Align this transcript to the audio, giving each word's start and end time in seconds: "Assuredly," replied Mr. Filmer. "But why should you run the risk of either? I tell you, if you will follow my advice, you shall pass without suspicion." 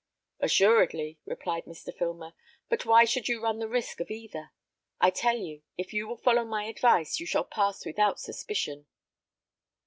"Assuredly," 0.39 1.19
replied 1.25 1.65
Mr. 1.65 1.95
Filmer. 1.95 2.33
"But 2.69 2.87
why 2.87 3.05
should 3.05 3.27
you 3.27 3.39
run 3.39 3.59
the 3.59 3.67
risk 3.67 3.99
of 3.99 4.09
either? 4.09 4.49
I 4.99 5.11
tell 5.11 5.37
you, 5.37 5.61
if 5.77 5.93
you 5.93 6.07
will 6.07 6.17
follow 6.17 6.43
my 6.43 6.63
advice, 6.63 7.19
you 7.19 7.27
shall 7.27 7.43
pass 7.45 7.85
without 7.85 8.19
suspicion." 8.19 8.87